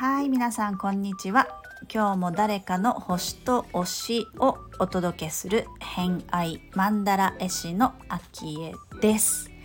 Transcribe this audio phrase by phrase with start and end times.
[0.00, 1.48] はい皆さんこんにちは。
[1.92, 9.57] 今日も誰かの星と推しをお届けする偏愛マンダラ絵師のアキエです。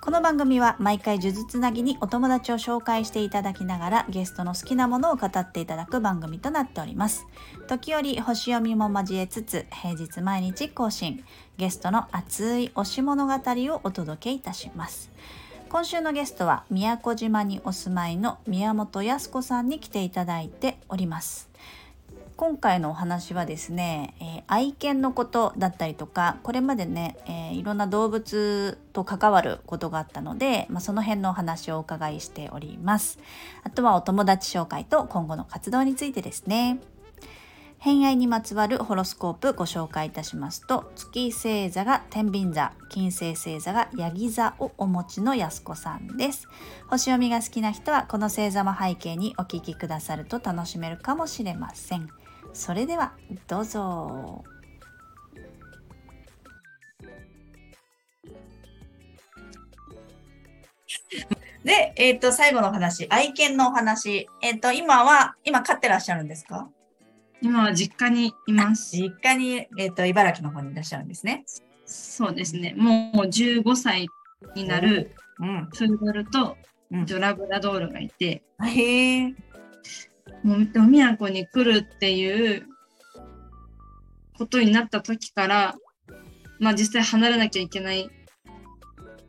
[0.00, 7.26] この番組は毎回呪術つなぎにお友達を紹介していただきながらゲストの好きなものを語っていただく番組となっております。
[7.66, 11.24] 時折星読みも交えつつ平日毎日更新。
[11.56, 15.10] ゲストの熱い推し物語をお届けいたします。
[15.68, 21.50] 今週のゲストは宮古島にお住まいの宮本康子さんに来ていただいております。
[22.38, 33.18] 今回のお話はですね、えー、愛犬のことだったりとかこれまでね、えー、いろんな動物と関わることがあったので、まあ、その辺のお話をお伺いしております。
[33.64, 36.78] あとはお友達紹介と今後の活動についてですね。
[37.78, 46.46] 偏愛にまつわるホロスコープご紹介いたしますと月星座が天秤座金星星座がヤギ座をお持ちのやすこさんです。
[46.86, 52.08] 星読みが好きな人はこの星座も背景にお聞きくださると楽しめるかもしれません。
[52.58, 53.12] それでは
[53.46, 54.44] どうぞ
[61.62, 64.28] で、えっ、ー、と、最後の話、愛犬のお話。
[64.42, 66.68] えっ、ー、と、今は、今飼ってらっしゃるんですか？
[67.40, 68.96] 今は実家にいます。
[68.96, 71.44] 実家に、えっ、ー、と、茨城の方にいらっしゃるんですね。
[71.86, 72.74] そうですね。
[72.76, 74.08] もう15歳
[74.56, 76.56] になるプードルと、
[77.04, 79.34] ジョラブラドールがいて、うん、へえ。
[80.42, 82.66] もう、宮古に来るっていう
[84.36, 85.74] ことになった時から、
[86.58, 88.08] まあ実際離れなきゃいけない。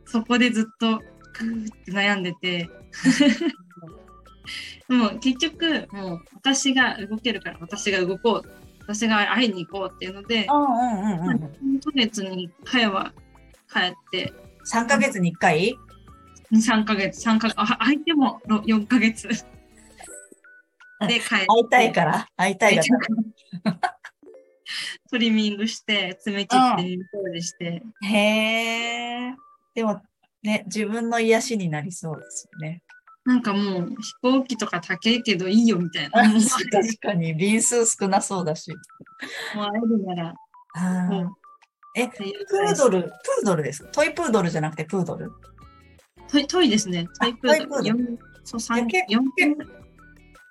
[0.06, 0.98] そこでずっと、
[1.32, 2.68] くーって悩んでて。
[4.88, 8.60] もう結局、もう私が動けるから私が動こう。
[8.90, 13.12] 私が会いに行こうっていうので、3ヶ月に1回は
[13.72, 14.32] 帰って。
[14.68, 15.76] 3ヶ月に1回
[16.50, 19.28] ?2、3ヶ月、3ヶ月、あ、相手も4ヶ月。
[21.06, 21.46] で、帰って。
[21.46, 22.82] 会いたいから会いたいか
[23.64, 23.80] ら。
[25.10, 27.82] トリミングして、爪切って、リンーして。
[28.02, 29.34] へえ。
[29.74, 30.00] でも、
[30.42, 32.82] ね、自分の癒しになりそうですよね。
[33.24, 36.22] なんかもう飛行機とか高いけどいいよみたいな。
[36.22, 38.70] 確かに便数少なそうだし。
[39.54, 40.34] もう会えるなら。
[41.96, 43.90] え、プードル、プードルですか？
[43.90, 45.30] トイプードルじゃなくてプードル？
[46.30, 47.06] トイトイですね。
[47.20, 48.18] トイプードル。
[48.44, 49.04] そう3結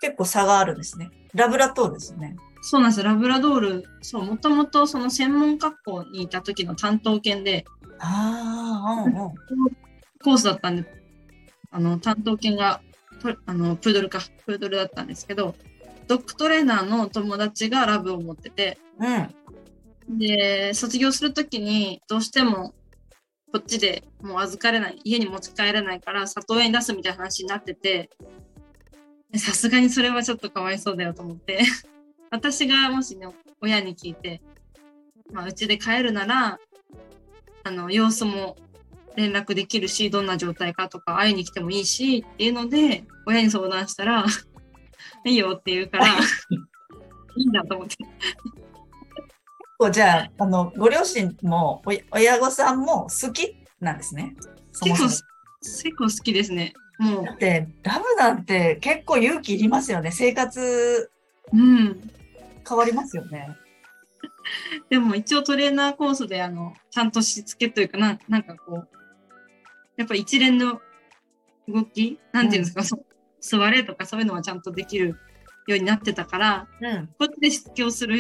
[0.02, 1.12] 結構差があるんですね。
[1.34, 2.36] ラブラトールですね。
[2.62, 7.66] そうなんですラブラドール、そう、もともとその専門学校にいた時の担当犬で、
[8.00, 9.34] ああ、うんうん、
[10.24, 10.86] コースだったんで、
[11.72, 12.82] あの、担当犬が、
[13.46, 15.56] あの、プードルか、プードルだったんですけど、
[16.08, 22.74] ドッグトレーナーの友達がラブを持ってて、うん、で、卒業するときに、どうしても、
[23.52, 28.10] こっちでもう預かれない、家に持ち帰れないから、里親に出すみたいな話になってて、
[29.38, 31.62] さすがにそれはちょっとかわいそうだよと思って
[32.32, 33.28] 私がもしね、
[33.62, 34.42] 親に聞いて、
[35.32, 36.60] まあ、うちで帰るなら、
[37.64, 38.58] あの、様子も
[39.16, 44.26] 連絡できるし、どんな状態かとか会いに来てもいいしっていうので、親に相談したら
[45.26, 46.08] いいよって言うから、
[47.36, 47.98] いいんだと思って。
[49.92, 51.82] じゃあ、あの、ご両親も、
[52.12, 54.36] 親御さんも好きなんですね。
[54.84, 55.08] 結構、
[55.62, 56.74] 結構好きですね。
[57.00, 57.26] もう。
[57.26, 60.12] だって、ラブなんて結構勇気いりますよね。
[60.12, 61.12] 生活、
[61.52, 62.12] うん。
[62.68, 63.58] 変わりますよね。
[64.90, 68.88] でも一応トレーナーコースであの、ちゃんとしつけというかな、なんかこう、
[69.98, 70.82] やっぱ一連の
[71.68, 75.18] 動き、なんていうんですか、うん、そ座れとかそういうのはちゃんとできる
[75.68, 78.20] ようになってたから、うん、こっちでしつけをする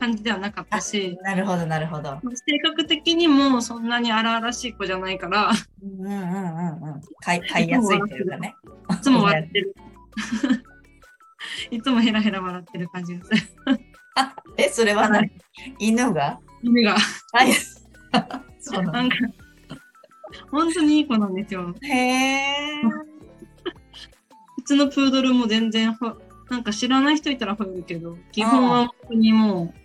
[0.00, 2.18] 感じではなかったし、なるほど、なるほど。
[2.46, 5.52] 性格的にもそんなに荒々しい子じゃないから、
[5.82, 7.00] うんうんうんうん。
[7.20, 8.56] 飼い飼いやすいというかね。
[8.90, 9.74] いつも笑ってる。
[11.70, 13.40] いつもヘラヘラ笑ってる感じがす る。
[14.56, 15.30] え、それは何？
[15.78, 16.40] 犬が？
[16.62, 16.96] 犬が。
[17.32, 17.52] はい。
[18.60, 19.16] そうなんか、
[20.50, 21.74] 本当にいい子なんですよ。
[21.82, 22.82] へえ。
[24.58, 25.96] うちのプードルも全然、
[26.50, 29.79] なんか知らない人いたら吠えるけど、基本は本当にもう、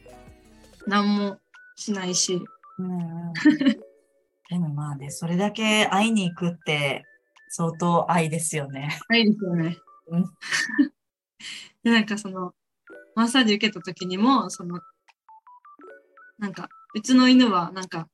[0.87, 1.39] 何も
[1.75, 2.41] しないし。
[2.77, 3.33] うん、
[4.49, 7.03] でもまあね、それだけ会いに行くって
[7.49, 8.99] 相当愛ですよね。
[9.09, 9.77] 愛ですよね。
[10.07, 10.23] うん、
[11.83, 12.53] で、なんかその、
[13.15, 14.79] マッサージ受けた時にも、その、
[16.37, 18.09] なんか、うちの犬は、なんか、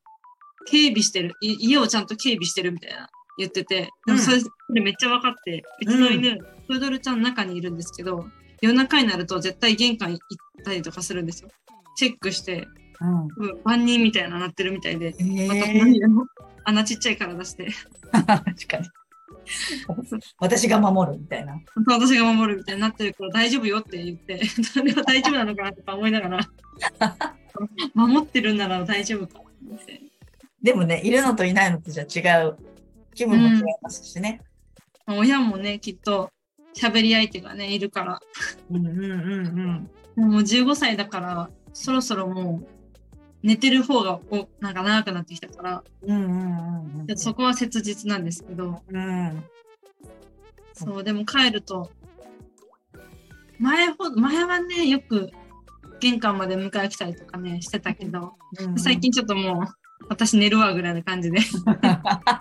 [0.68, 4.32] 警備してる、家をちゃんと警備してるみたいな言ってて、でもそ
[4.70, 6.38] れ,、めっちゃ分かって、うちの犬、うん、
[6.68, 8.30] プードルちゃんの中にいるんですけど、
[8.62, 11.50] 夜中になると絶対玄関行ったりとかするんですよ。
[11.96, 12.68] チェックして、
[13.02, 13.22] うん。
[13.24, 13.30] うん
[13.64, 16.26] 万人みたいななってるみたいで、えまたー、何でも
[16.64, 17.68] 穴ちっちゃいから出して、
[18.12, 18.90] 確かに。
[20.40, 21.60] 私が守るみたいな。
[21.88, 26.40] 私が守るみたいになってるから大丈夫よって言って、それは大丈夫なのかなとか思いながら、
[27.94, 30.02] 守ってるんなら大丈夫かって。
[30.62, 32.58] でもね、いるのといないのとじゃ違う。
[33.14, 34.42] 気分も違いますしね。
[35.06, 36.32] まあ親もね、きっと
[36.76, 38.20] 喋り相手がね、いるから、
[38.70, 42.68] うんうんうんもう15歳だから、そろそろもう
[43.44, 46.16] 寝てる方がおなんか長くなってきたから、うん。
[46.16, 47.18] うんうんうんうん。
[47.18, 49.44] そこは切実なんですけど、うん。
[50.74, 51.92] そう、でも帰ると、
[53.60, 55.32] 前ほど、前はね、よく
[56.00, 59.66] 玄関まで迎え来たりとかね、してたけど、うん最近ちょっともう、
[60.10, 61.40] 私寝るわぐらいな感じで、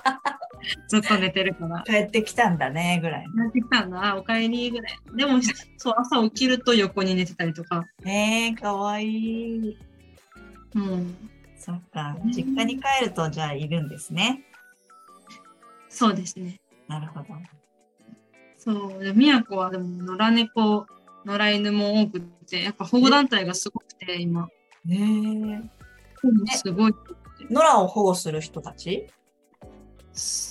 [0.88, 1.82] ずっと寝てるから。
[1.86, 3.26] 帰ってきたんだね、ぐらい。
[3.34, 4.98] なってきたんだ、お帰りぐらい。
[5.16, 5.40] でも、
[5.76, 9.78] そう、朝起きると横に寝てたりとか、えー、かわいい。
[10.74, 11.16] うん、
[11.56, 12.16] そっか。
[12.26, 14.44] 実家に帰ると、じゃあいるんですね。
[15.88, 16.60] そうですね。
[16.88, 17.26] なるほど。
[18.56, 20.86] そう、で宮古はでも野良猫、
[21.24, 24.48] 野良犬も多くて、やっぱ保護団体がすごくて、今。
[24.84, 26.56] ねえ。
[26.56, 26.94] すごい。
[27.50, 29.08] 野良を保護する人たち？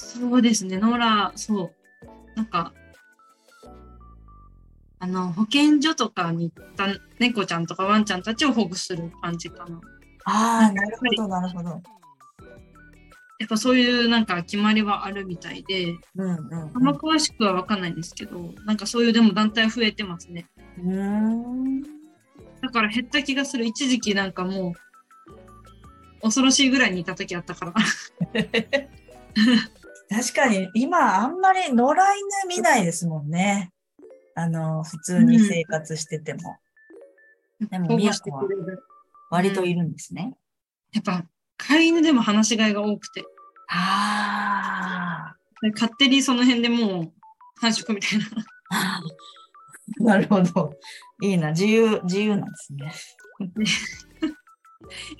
[0.09, 1.71] そうですね、野良、そう。
[2.35, 2.73] なんか、
[4.97, 6.87] あの、保健所とかに行った
[7.19, 9.79] 猫ちゃんとかワンちゃんたちを保護する感じかな。
[10.25, 11.69] ああ、なるほど、なるほど。
[11.69, 11.81] や
[13.45, 16.37] っぱそういうなんか決まりはあるみたいで、うんうん
[16.73, 20.47] あんま詳しくは分かんないんですけど、なんかそういうでも団体増えてますね。
[20.77, 21.83] うん。
[22.61, 23.65] だから減った気がする。
[23.65, 24.73] 一時期なんかもう、
[26.21, 27.73] 恐ろしいぐらいにいた時あったから。
[30.09, 33.71] 確かに、今、あんまり野良犬見ないですもんね。
[34.35, 36.57] あの、普通に生活してても。
[37.69, 38.83] でも保護してくれる。
[39.29, 40.35] 割といるんですね。
[40.93, 41.25] やっぱ、
[41.57, 43.23] 飼い犬でも話し飼いが多くて、
[43.71, 47.13] あで勝手にその辺でもう
[47.59, 48.25] 繁殖みたいな。
[48.71, 49.01] あ。
[49.99, 50.73] なるほど。
[51.21, 51.51] いいな。
[51.51, 52.91] 自由、自由なんですね。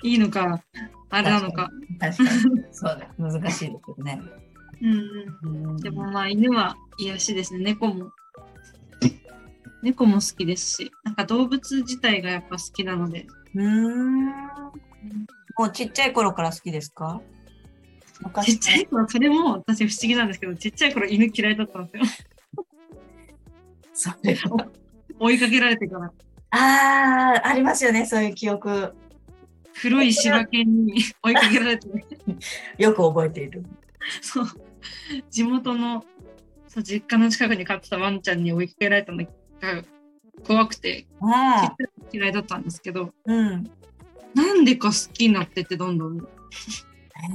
[0.02, 0.62] いいのか、
[1.10, 1.70] あれなのか。
[2.00, 2.30] 確かに。
[2.72, 3.14] そうだ。
[3.18, 4.22] 難しいですよね。
[4.82, 5.76] うん。
[5.78, 7.60] でもまあ犬は癒しですね。
[7.60, 8.10] 猫も。
[9.82, 14.26] 猫も好きですし、なんか動物自体がやっぱ好きなので、うーん。
[14.26, 17.20] もうちっちゃい頃から好きですか？
[18.20, 22.02] ち昔っちゃい頃、それも私不思議なんですけど、ちっちゃい頃犬嫌いだったんですよ。
[23.94, 24.68] それは
[25.18, 26.12] 追いかけられてから。
[26.52, 28.04] ああ、ありますよね。
[28.06, 28.94] そういう記憶。
[29.80, 31.88] 黒い柴犬に追いかけられて、
[32.76, 33.64] よく覚えている。
[34.20, 34.46] そう、
[35.30, 36.04] 地元の
[36.68, 39.30] そう実家の近くに飼ってたワンちゃんに追いかけられたのが
[40.46, 41.74] 怖くてあ
[42.12, 43.70] 嫌いだったんですけど、うん。
[44.34, 46.18] なんでか好きになってってどんどん、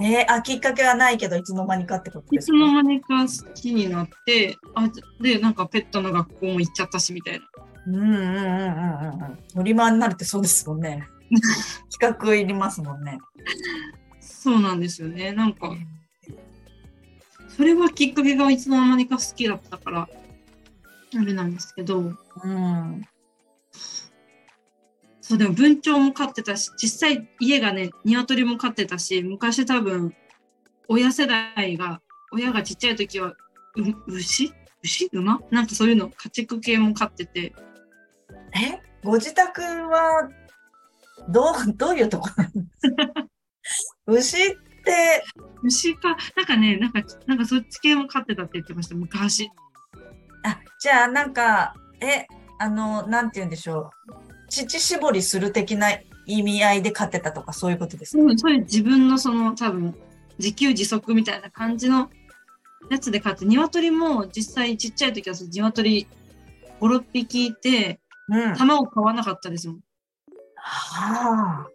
[0.01, 2.57] えー、あ、きっかけはないけど、いつの間にかってこといつですか？
[2.57, 4.89] の間にか好きになって、あ
[5.21, 7.45] で、なんかペットの学校も行っちゃったしみたいな。
[7.88, 8.33] うんうんうんうんうんう
[9.33, 9.39] ん。
[9.53, 11.07] 乗り回りになるってそうですもんね。
[11.91, 13.19] 企画いりますもんね。
[14.19, 15.31] そうなんですよね。
[15.33, 15.75] なんか、
[17.56, 20.10] それはきっかけがいつの間にか好きだったから、
[21.18, 23.06] あれなんですけど、うん。
[25.22, 30.13] そう、でも文鳥も飼ってたし、実際家がね、鶏も飼ってたし、昔多分、
[30.89, 32.01] 親世代が、
[32.34, 33.36] 親がちっちゃい時は、う
[34.13, 34.53] 牛？
[34.84, 35.10] 牛？
[35.13, 35.39] 馬？
[35.50, 37.53] なんかそういうの、家畜系も飼ってて、
[38.53, 38.82] え？
[39.03, 40.29] ご自宅は、
[41.29, 42.29] どう、どういうとこ
[44.08, 44.38] 牛？
[44.86, 45.24] て、
[45.63, 49.50] 牛か、なんかね、なんか、なんかそっち系も飼ってたって言ってました、昔。
[50.44, 52.27] あ、じゃあなんか、え、
[52.60, 54.15] あの、なんて言うんでしょう。
[54.50, 55.92] 乳搾りする的な
[56.27, 58.24] 意味合いで飼ってたとかそういうことですか？
[58.24, 59.96] そうそういう自分のその多分、
[60.38, 62.10] 自給自足みたいな感じの
[62.92, 66.08] やつで飼って、鶏も実際ちっちゃい時は鶏
[66.80, 68.00] 5、6匹いて、
[68.30, 68.50] うん。
[68.51, 69.80] は卵買わなかったですもん。
[70.94, 71.68] あ。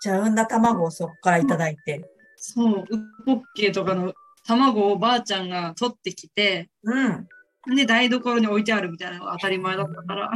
[0.00, 2.08] じゃあ産んだ卵をそこからいただいて。
[2.44, 7.28] そう、ウポッケとかの卵をばあちゃんが取ってきて、うん。
[7.76, 10.32] で、台所に置いてあるみたいなのが当たり前だったから、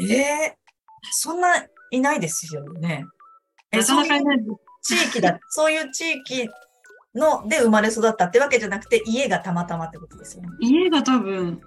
[0.00, 0.58] ええ
[1.12, 3.06] そんないないですよね。
[3.70, 4.38] え、なかそういうなかいない。
[4.82, 6.48] 地域だ、そういう地域
[7.14, 10.48] ので生まれ育ったってわけじゃなくて、家がたまたまってことですよね。
[10.60, 11.60] 家が多分、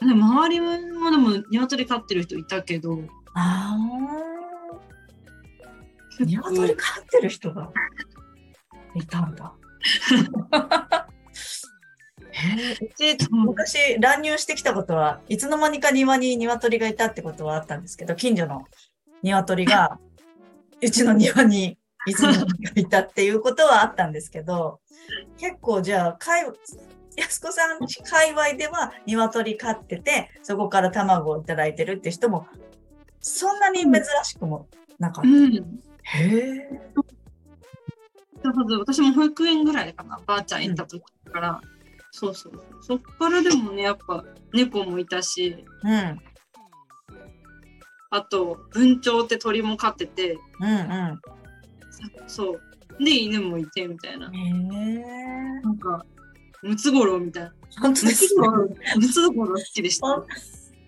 [0.00, 3.00] でも周りもでも鶏飼ってる人いたけど、
[3.34, 4.36] ああ。
[6.18, 7.70] 鶏飼ってる人が
[8.96, 9.52] いたんだ。
[12.30, 18.64] へ えうち昔乱入してきたことはいつの間にか庭に鶏がいたってことはあったんですけど近所の
[19.22, 19.98] 鶏が
[20.82, 24.80] うちの庭にいつの間にかいたっていうことはあったんですけど、
[25.38, 26.46] 結構じゃあ、かい、
[27.16, 32.46] 安子さんち界隈では鶏飼ってて、そこから卵をいただいてるって人も、
[33.20, 34.68] そんなに珍しくも
[35.00, 35.28] なかった。
[35.28, 35.80] うん。
[36.02, 36.80] へえ。
[38.46, 41.60] だから私も保育園ぐらいかな、ばあちゃん行った時から。
[42.10, 42.62] そうそうそう。
[42.82, 46.20] そっからでもね、やっぱ猫もいたし、うん。
[48.10, 51.20] あと、文鳥って鳥も飼ってて、うんう
[52.26, 53.04] そう。
[53.04, 54.30] で、犬もいてみたいな。
[54.30, 54.34] ん。
[54.34, 55.60] へえ。
[55.62, 56.06] なんか、
[56.62, 57.52] ムツゴロウみたいな。
[57.80, 60.24] 本当ムですねツゴロウ、ムツゴロウ好きでした。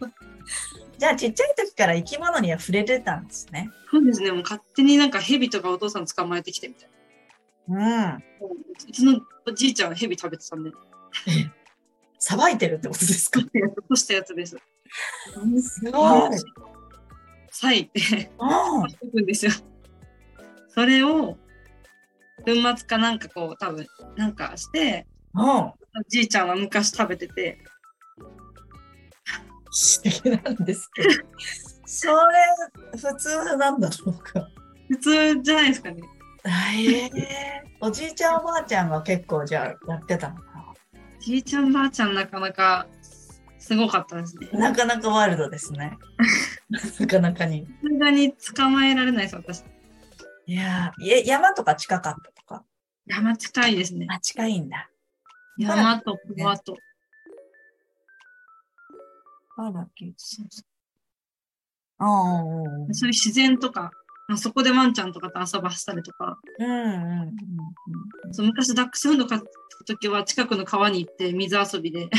[0.99, 3.71] じゃあ、ちっちゃい時から生き物には触れてたんですね。
[3.91, 6.98] そうですね、もう勝手になんかヘビとかお父さん捕まえてきてみたいな。
[7.69, 8.15] うん。
[8.89, 10.71] うちのおじいちゃんはヘビ食べてたんで、
[12.19, 13.41] さばいてるってことですか？
[13.89, 14.57] 干したやつです。
[15.63, 16.31] すごい。
[16.31, 19.53] 裂い て、いくんですよ。
[20.69, 21.37] それを、
[22.45, 25.67] 粉末かなんかこう、多分、なんかして、あ。
[25.67, 25.75] お
[26.09, 27.59] じいちゃんは昔食べてて、
[29.71, 31.09] 素敵なんですけど。
[31.85, 32.15] それ、
[32.99, 34.49] 普通なんだろうか。
[34.89, 36.03] 普通じゃないですかね。
[36.45, 40.75] え えおじいちゃんおばあちゃんが結構じゃあやってたのか
[41.21, 42.87] じいちゃんばあちゃんなかなか
[43.59, 44.49] すごかったですね。
[44.53, 44.71] な。
[44.71, 45.99] なかなかワイルドですね。
[46.71, 47.67] なかなかに。
[47.67, 49.63] さすがに捕まえられないです、私。
[50.47, 52.65] いやーや山とか近かったとか？
[53.07, 54.07] 山近いですね。
[54.09, 54.89] あ、近いんだ。
[55.59, 56.79] 山と川と。
[59.59, 60.15] あらき。
[60.17, 60.63] そうそ
[61.99, 62.43] ああ、
[62.95, 63.91] そういう自然とか、まあ、
[64.37, 67.33] そこでワンちゃんとかと遊ばせたりとか、うんうん
[68.33, 69.47] そう昔ダックスフンド飼って
[69.79, 72.11] た時は近くの川に行って水遊びで。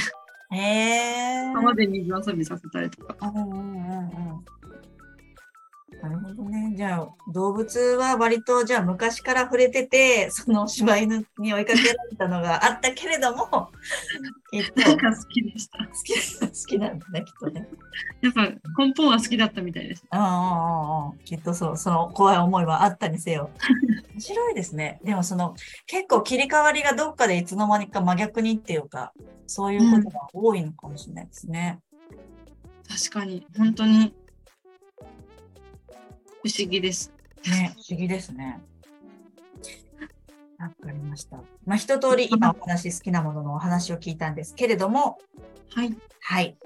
[1.54, 3.16] 川で水遊びさせたりとか。
[3.22, 3.79] うんうん。
[6.02, 6.74] なるほどね。
[6.78, 13.70] じゃあ、動物は割と、じゃあ昔から触れてて、その柴犬に追いかけられたのがあったけれども、
[14.52, 15.80] きっとなんか好きでした。
[15.80, 17.68] 好き、好きなんだね、きっとね。
[18.22, 18.44] やっぱ
[18.82, 20.06] 根本は好きだったみたいです。
[20.10, 21.18] うんうんうんうん。
[21.20, 23.50] きっとそう、その怖い思いはあったにせよ。
[24.16, 25.02] 面白いですね。
[25.04, 29.12] でもその、結構切り替わりがどっかでいつの間にか真逆にっていうか、
[29.48, 31.80] そういうことが多いのかもしれないですね。
[32.88, 34.14] 確かに、本当に
[36.44, 37.12] 不思議です。
[37.46, 38.60] ね、不思議ですね。
[40.58, 41.38] わかりました。
[41.66, 45.18] まあ、一通り今お話好きなもののお話を聞いたんですけれども、
[45.74, 45.96] はい。
[46.22, 46.58] はい。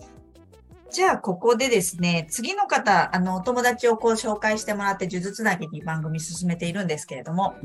[0.92, 7.56] じゃあ、ここでですね、次の方、あの、お友達をこう紹介してもらって、呪術つなぎに番組進めているんですけれども、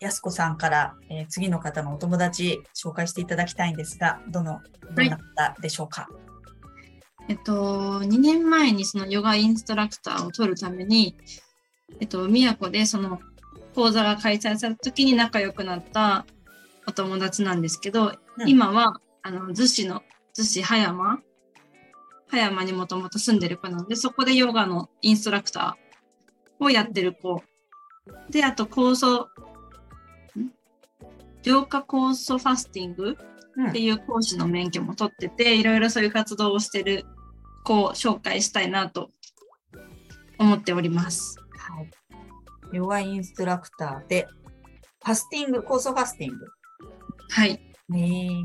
[0.00, 4.60] やすこさんから、えー次の方のお友達紹介していただきたいんですが、どの、
[4.96, 6.08] どんな方でしょうか？
[7.30, 11.16] えっと、2年前にそのヨガインストラクターを取るために、
[12.00, 13.20] えっと、宮古でその
[13.72, 16.26] 講座が開催された時に仲良くなった
[16.88, 18.06] お友達なんですけど、
[18.38, 20.02] うん今は、あの、逗子の、
[20.36, 21.20] 逗子葉山
[22.26, 27.44] 葉山にもともと住んでる子なので、そこでヨガのインストラクターをやってる子。
[28.28, 29.28] で、あと、酵素、
[30.36, 30.50] ん？
[31.42, 33.16] 浄化酵素ファスティング
[33.56, 37.04] うんっていう講師の免許も取ってて、いろいろそういう活動をしてる
[37.64, 39.10] 子を紹介したいなと
[40.38, 41.36] 思っております。
[41.58, 41.90] はい。
[42.72, 44.26] ヨガインストラクターで、
[45.04, 46.46] ファスティング、酵素ファスティング。
[47.30, 47.60] はい。
[47.88, 48.44] ね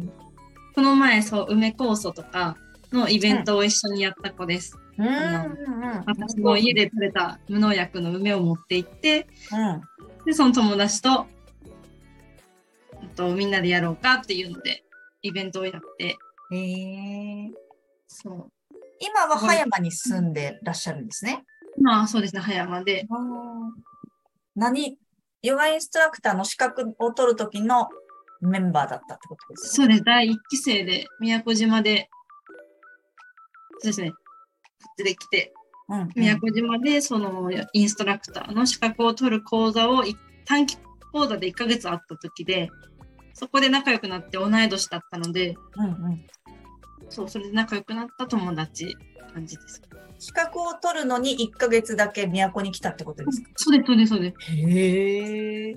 [0.74, 2.58] この前、そう、梅酵素とか
[2.92, 4.78] のイベントを一緒にやった子です。
[5.00, 5.02] え。
[5.02, 9.82] うんあうん私も家で採れた無農薬の梅を持って行って、うん。
[10.26, 11.28] で、その友達と、
[13.16, 14.84] と、みんなでやろうかっていうので、
[15.22, 16.18] イベントをやって、
[16.52, 17.52] へえ。
[18.08, 18.52] そう。
[19.00, 21.44] 今は葉山に住んでらっしゃるんですね。
[21.82, 23.08] まあ、そうですね、葉山で。
[24.56, 24.98] 何
[25.42, 27.90] ヨガインストラクターの資格を取る時の
[28.42, 32.10] メンバーだったってことですかそうです、第1期生で、宮古島で、
[33.80, 34.18] そうですね、こ
[34.92, 35.54] っちで来て、
[35.90, 36.12] うんうん。
[36.16, 40.78] 宮古島でそのインストラクターの資格を取る講座をい短期
[41.12, 42.70] 講座で1ヶ月あった時で、
[43.34, 46.26] そこで仲良くなって同い年だったので、うんうん
[47.10, 48.96] そう、それで仲良くなった友達
[49.34, 49.82] 感じです。
[50.18, 53.50] 資格を取るのに1ヶ月だけ都に来たってことですか？
[53.56, 54.52] そうです、そうです、そうです。
[54.54, 55.76] へえ。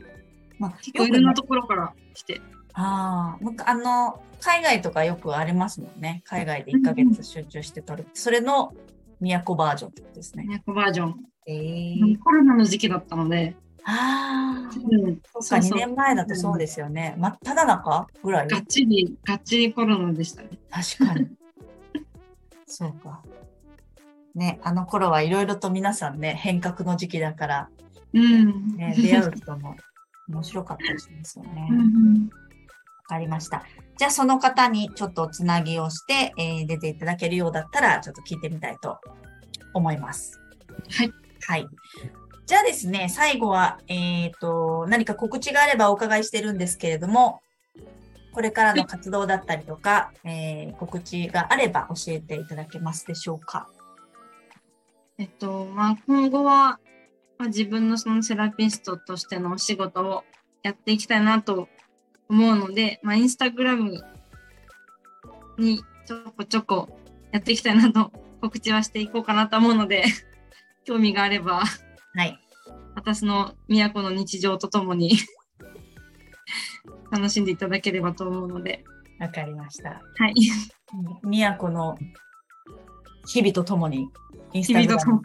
[0.58, 2.40] まあ、結構いろんなところから来て。
[2.74, 6.22] ああ、あの、海外とかよくありますもんね。
[6.24, 8.08] 海外で1ヶ月集中して取る。
[8.14, 8.72] それの
[9.20, 10.44] 都バージョンってことですね。
[10.46, 11.16] 宮古バージョン。
[11.46, 17.14] ええコロナの時期だったので、ああ、うん、そっか、そうそう2年前だとそうですよね。
[17.18, 18.48] 真っ只中ぐらい？
[18.48, 20.50] がっちり、がっちりコロナでしたね。
[20.70, 21.28] 確かに。
[22.66, 23.22] そうか。
[24.34, 27.68] ね、あの頃はいろいろと皆さんね、変革の時期だから、
[28.12, 28.76] うん。
[28.76, 29.74] ね、出会う人も
[30.28, 31.62] 面白かったりしますよね。
[31.62, 32.30] わうんうん
[33.08, 33.64] かりました。
[33.96, 38.98] じゃあその方にちょっとつなぎをして、えー出ていただけるようだったら、ちょっと聞いてみたいと
[39.72, 40.38] 思います。
[40.90, 41.12] はい。
[41.40, 41.66] はい。
[42.48, 47.42] じゃあですね、最後は、えっ、と、何か告知があればお伺いしてるんですけれども、
[48.32, 53.68] これからの活動だったりとか、えー告知があれば教えていただけますでしょうか？
[55.18, 56.78] えっと、まあ、今後は、
[57.36, 60.24] まあ、自分のそのセラピストとしてのお仕事を
[60.62, 61.68] やっていきたいなと
[62.30, 64.02] 思うので、まあ、インスタグラム
[65.58, 66.88] にちょこちょこ
[67.30, 70.04] やっていきたいなと告知はしていこうかなと思うので、
[70.86, 71.62] 興味があれば、
[72.14, 72.38] はい。
[72.94, 75.12] 私の都の日常とともに
[77.10, 78.84] 楽しんでいただければと思うので、
[79.18, 79.90] わかりました。
[79.90, 80.34] はい。
[81.22, 81.96] 都の
[83.26, 84.08] 日々とともに、
[84.52, 85.20] インス日タグラム。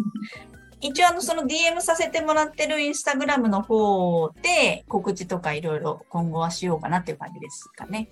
[0.81, 8.09] 一応あのその DM させてもらってるインスタグラムの方で告知とかいろいろ今後はしようかなっていう感じですかね。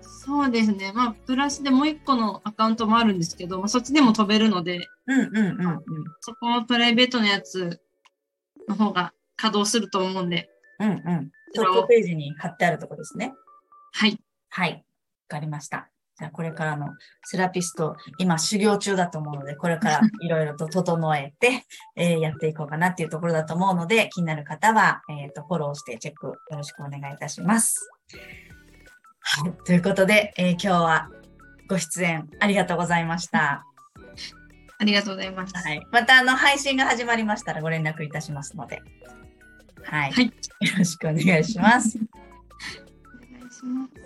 [0.00, 0.92] そうですね。
[0.92, 5.82] まあ、プラスでもう一個のアカウントもあるんですけど、まあ、そっちでも飛べるので、うんうんうんうん。
[6.20, 7.80] そこはプライベートのやつ
[8.68, 11.30] の方が稼働すると思うんで、うんうん。
[11.54, 13.34] トップページに貼ってあるとこですね。
[13.92, 14.18] はい。
[14.48, 14.72] はい。
[14.72, 14.78] わ
[15.28, 15.88] かりました。
[16.18, 16.88] じゃあこれからの
[17.24, 21.64] セラピスト、今修行中だと思うので、これからいろいろと整えて、
[21.96, 27.90] えーやっていこうかなっていうところだと思うので、気になる方は、えっ、と、フォローしてチェックよろしくお願いいたします。
[29.20, 29.52] はい。
[29.64, 31.10] ということで、えー今日は
[31.68, 33.64] ご出演ありがとうございました。
[34.82, 35.54] ありがとうございます。
[35.56, 35.86] はい。
[35.92, 38.82] また、あの、配信が始まりましたらご連絡いたしますので、
[39.84, 40.10] はい。
[40.10, 40.32] はいよ
[40.76, 41.98] ろしくお願いします。
[41.98, 42.00] お
[43.38, 44.02] 願いします。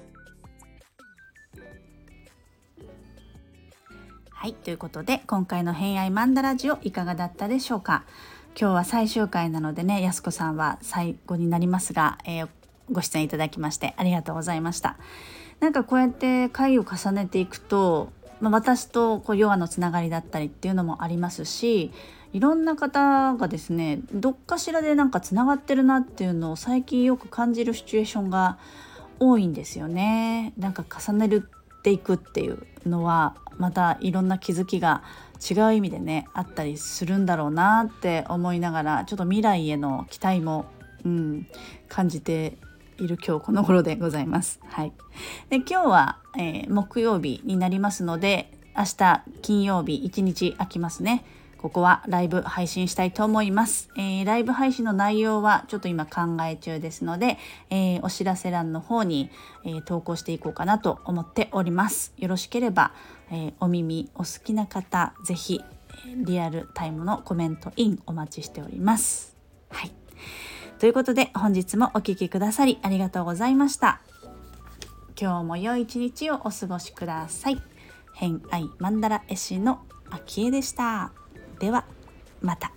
[4.30, 8.04] はい、ということで今回の「偏愛マンダラジオ」いかがだったでしょうか？
[8.50, 12.48] 今日は最終回なのでねやすこさんは最後になりますが、えー
[12.92, 14.96] ご出演いただきましてありがとうございました
[15.58, 21.90] なんかこうやって回を重ねていくと、まあ、私とこうヨガのつながりだったりっていうのもありますし
[22.32, 28.58] いろんな方がですねどっかしらでなんかつながってるなっていうのを最近よく感じるシチュエーションが
[29.18, 30.52] 多いんですよね。
[30.58, 35.02] なんか重ねるっていくっていうのはまたいろんな気づきが
[35.40, 40.66] 違う意味でねあったりするんだろうなって思いながらちょっと未来への期待も、
[41.04, 41.46] うん、
[41.88, 42.58] 感じて
[42.98, 44.60] いる今日この頃でございます。
[44.64, 44.92] はい、
[45.48, 51.24] で今日は、えー木曜日になりますので明日金曜日一日空きますね。
[51.58, 57.38] ここはライブ配信したいと思います、えーライブ配信の内容はちょっと今考え中ですので、
[57.70, 59.30] えーお知らせ欄の方に、
[59.64, 62.12] え投稿していこうかなと思っております。
[62.18, 62.92] よろしければ、
[63.32, 65.60] えお耳お好きな方ぜひ、
[66.06, 69.34] えーリアルタイムのコメントインお待ちしております。
[69.70, 69.92] はい。
[70.78, 74.02] ということで本日もお聴きくださりありがとうございました。
[75.18, 77.62] 今日も良い一日をお過ごしください。
[78.12, 81.10] 偏愛マンダラ絵師の秋江でした。
[81.58, 81.86] では
[82.42, 82.72] また。